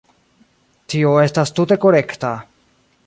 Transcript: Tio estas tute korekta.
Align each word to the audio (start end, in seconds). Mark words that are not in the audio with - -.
Tio 0.93 1.11
estas 1.25 1.53
tute 1.59 1.77
korekta. 1.85 2.33